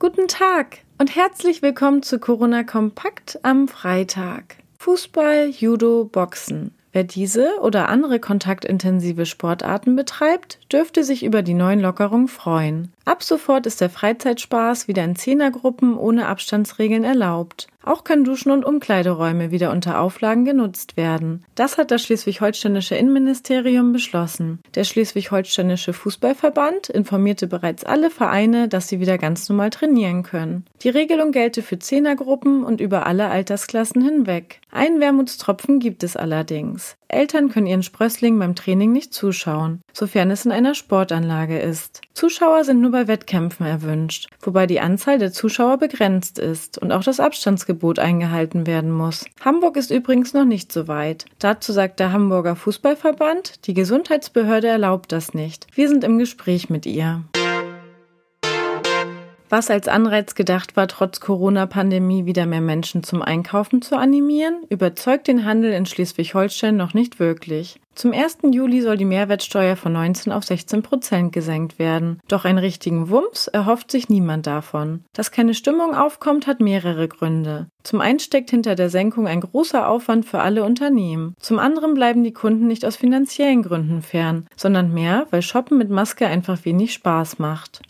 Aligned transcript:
Guten 0.00 0.26
Tag 0.26 0.78
und 0.98 1.14
herzlich 1.14 1.62
willkommen 1.62 2.02
zu 2.02 2.18
Corona 2.18 2.64
Kompakt 2.64 3.38
am 3.42 3.68
Freitag. 3.68 4.56
Fußball, 4.78 5.48
Judo, 5.48 6.04
Boxen. 6.10 6.74
Wer 6.92 7.04
diese 7.04 7.60
oder 7.60 7.88
andere 7.88 8.18
kontaktintensive 8.18 9.24
Sportarten 9.24 9.94
betreibt, 9.94 10.58
dürfte 10.72 11.04
sich 11.04 11.24
über 11.24 11.42
die 11.42 11.54
neuen 11.54 11.80
Lockerungen 11.80 12.28
freuen. 12.28 12.92
Ab 13.04 13.22
sofort 13.22 13.66
ist 13.66 13.80
der 13.80 13.88
Freizeitspaß 13.88 14.88
wieder 14.88 15.04
in 15.04 15.16
Zehnergruppen 15.16 15.96
ohne 15.96 16.26
Abstandsregeln 16.26 17.04
erlaubt. 17.04 17.68
Auch 17.84 18.04
können 18.04 18.24
Duschen 18.24 18.50
und 18.50 18.64
Umkleideräume 18.64 19.50
wieder 19.50 19.70
unter 19.70 20.00
Auflagen 20.00 20.44
genutzt 20.44 20.96
werden. 20.96 21.44
Das 21.54 21.76
hat 21.76 21.90
das 21.90 22.02
schleswig-holsteinische 22.02 22.94
Innenministerium 22.94 23.92
beschlossen. 23.92 24.60
Der 24.74 24.84
schleswig-holsteinische 24.84 25.92
Fußballverband 25.92 26.88
informierte 26.88 27.46
bereits 27.46 27.84
alle 27.84 28.10
Vereine, 28.10 28.68
dass 28.68 28.88
sie 28.88 29.00
wieder 29.00 29.18
ganz 29.18 29.48
normal 29.48 29.70
trainieren 29.70 30.22
können. 30.22 30.64
Die 30.82 30.88
Regelung 30.88 31.30
gelte 31.32 31.62
für 31.62 31.78
Zehnergruppen 31.78 32.64
und 32.64 32.80
über 32.80 33.06
alle 33.06 33.28
Altersklassen 33.28 34.02
hinweg. 34.02 34.60
Einen 34.70 35.00
Wermutstropfen 35.00 35.78
gibt 35.78 36.02
es 36.02 36.16
allerdings. 36.16 36.96
Eltern 37.14 37.48
können 37.48 37.66
ihren 37.66 37.82
Sprössling 37.82 38.38
beim 38.38 38.54
Training 38.54 38.92
nicht 38.92 39.14
zuschauen, 39.14 39.80
sofern 39.92 40.30
es 40.30 40.44
in 40.44 40.52
einer 40.52 40.74
Sportanlage 40.74 41.58
ist. 41.58 42.00
Zuschauer 42.14 42.64
sind 42.64 42.80
nur 42.80 42.90
bei 42.90 43.08
Wettkämpfen 43.08 43.66
erwünscht, 43.66 44.28
wobei 44.40 44.66
die 44.66 44.80
Anzahl 44.80 45.18
der 45.18 45.32
Zuschauer 45.32 45.78
begrenzt 45.78 46.38
ist 46.38 46.78
und 46.78 46.92
auch 46.92 47.02
das 47.02 47.20
Abstandsgebot 47.20 47.98
eingehalten 47.98 48.66
werden 48.66 48.90
muss. 48.90 49.24
Hamburg 49.44 49.76
ist 49.76 49.90
übrigens 49.90 50.34
noch 50.34 50.44
nicht 50.44 50.72
so 50.72 50.88
weit. 50.88 51.24
Dazu 51.38 51.72
sagt 51.72 52.00
der 52.00 52.12
Hamburger 52.12 52.56
Fußballverband, 52.56 53.66
die 53.66 53.74
Gesundheitsbehörde 53.74 54.68
erlaubt 54.68 55.12
das 55.12 55.34
nicht. 55.34 55.66
Wir 55.74 55.88
sind 55.88 56.04
im 56.04 56.18
Gespräch 56.18 56.70
mit 56.70 56.86
ihr. 56.86 57.22
Was 59.56 59.70
als 59.70 59.86
Anreiz 59.86 60.34
gedacht 60.34 60.74
war, 60.74 60.88
trotz 60.88 61.20
Corona-Pandemie 61.20 62.26
wieder 62.26 62.44
mehr 62.44 62.60
Menschen 62.60 63.04
zum 63.04 63.22
Einkaufen 63.22 63.82
zu 63.82 63.96
animieren, 63.96 64.64
überzeugt 64.68 65.28
den 65.28 65.44
Handel 65.44 65.72
in 65.72 65.86
Schleswig-Holstein 65.86 66.76
noch 66.76 66.92
nicht 66.92 67.20
wirklich. 67.20 67.78
Zum 67.94 68.12
1. 68.12 68.38
Juli 68.50 68.80
soll 68.80 68.96
die 68.96 69.04
Mehrwertsteuer 69.04 69.76
von 69.76 69.92
19 69.92 70.32
auf 70.32 70.42
16 70.42 70.82
Prozent 70.82 71.32
gesenkt 71.32 71.78
werden. 71.78 72.18
Doch 72.26 72.44
einen 72.44 72.58
richtigen 72.58 73.10
Wumms 73.10 73.46
erhofft 73.46 73.92
sich 73.92 74.08
niemand 74.08 74.48
davon. 74.48 75.04
Dass 75.12 75.30
keine 75.30 75.54
Stimmung 75.54 75.94
aufkommt, 75.94 76.48
hat 76.48 76.58
mehrere 76.58 77.06
Gründe. 77.06 77.68
Zum 77.84 78.00
einen 78.00 78.18
steckt 78.18 78.50
hinter 78.50 78.74
der 78.74 78.90
Senkung 78.90 79.28
ein 79.28 79.40
großer 79.40 79.86
Aufwand 79.86 80.26
für 80.26 80.40
alle 80.40 80.64
Unternehmen. 80.64 81.34
Zum 81.38 81.60
anderen 81.60 81.94
bleiben 81.94 82.24
die 82.24 82.32
Kunden 82.32 82.66
nicht 82.66 82.84
aus 82.84 82.96
finanziellen 82.96 83.62
Gründen 83.62 84.02
fern, 84.02 84.48
sondern 84.56 84.92
mehr, 84.92 85.28
weil 85.30 85.42
Shoppen 85.42 85.78
mit 85.78 85.90
Maske 85.90 86.26
einfach 86.26 86.64
wenig 86.64 86.92
Spaß 86.92 87.38
macht. 87.38 87.82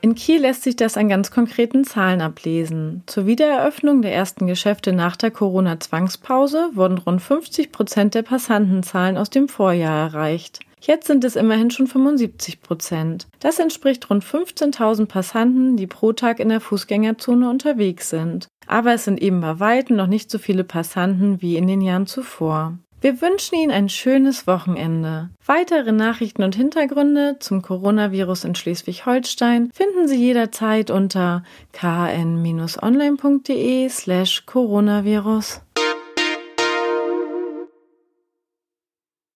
In 0.00 0.14
Kiel 0.14 0.42
lässt 0.42 0.62
sich 0.62 0.76
das 0.76 0.96
an 0.96 1.08
ganz 1.08 1.32
konkreten 1.32 1.84
Zahlen 1.84 2.20
ablesen. 2.20 3.02
Zur 3.06 3.26
Wiedereröffnung 3.26 4.00
der 4.00 4.14
ersten 4.14 4.46
Geschäfte 4.46 4.92
nach 4.92 5.16
der 5.16 5.32
Corona-Zwangspause 5.32 6.70
wurden 6.74 6.98
rund 6.98 7.20
50 7.20 7.72
Prozent 7.72 8.14
der 8.14 8.22
Passantenzahlen 8.22 9.16
aus 9.16 9.30
dem 9.30 9.48
Vorjahr 9.48 10.12
erreicht. 10.12 10.60
Jetzt 10.80 11.08
sind 11.08 11.24
es 11.24 11.34
immerhin 11.34 11.72
schon 11.72 11.88
75 11.88 12.60
Prozent. 12.60 13.26
Das 13.40 13.58
entspricht 13.58 14.08
rund 14.08 14.24
15.000 14.24 15.06
Passanten, 15.06 15.76
die 15.76 15.88
pro 15.88 16.12
Tag 16.12 16.38
in 16.38 16.48
der 16.48 16.60
Fußgängerzone 16.60 17.50
unterwegs 17.50 18.10
sind. 18.10 18.48
Aber 18.68 18.92
es 18.94 19.04
sind 19.04 19.20
eben 19.20 19.40
bei 19.40 19.58
Weitem 19.58 19.96
noch 19.96 20.06
nicht 20.06 20.30
so 20.30 20.38
viele 20.38 20.62
Passanten 20.62 21.42
wie 21.42 21.56
in 21.56 21.66
den 21.66 21.80
Jahren 21.80 22.06
zuvor. 22.06 22.78
Wir 23.00 23.20
wünschen 23.20 23.54
Ihnen 23.54 23.70
ein 23.70 23.88
schönes 23.88 24.48
Wochenende. 24.48 25.30
Weitere 25.46 25.92
Nachrichten 25.92 26.42
und 26.42 26.56
Hintergründe 26.56 27.36
zum 27.38 27.62
Coronavirus 27.62 28.42
in 28.42 28.56
Schleswig-Holstein 28.56 29.70
finden 29.72 30.08
Sie 30.08 30.16
jederzeit 30.16 30.90
unter 30.90 31.44
kn-online.de 31.72 32.78
slash 33.88 34.46
Coronavirus. 34.46 35.60